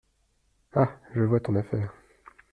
Ah! 0.73 0.97
je 1.13 1.21
vois 1.21 1.39
ton 1.41 1.55
affaire!… 1.55 1.93